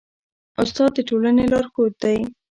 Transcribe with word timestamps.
استاد 0.61 0.91
د 0.95 0.97
ټولني 1.09 1.45
لارښود 1.51 1.93
دی. 2.01 2.17